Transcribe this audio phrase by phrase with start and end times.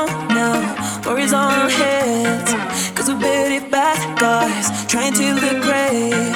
[0.00, 2.52] No now, worries on our heads.
[2.96, 6.32] Cause we're it bad guys, trying to look great.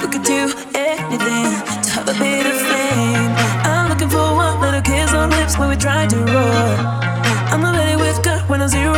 [0.00, 1.48] We could do anything
[1.84, 3.32] to have a bit of fame.
[3.64, 6.76] I'm looking for one little kiss on lips when we try to roll.
[7.52, 8.95] I'm already with God when I'm zero.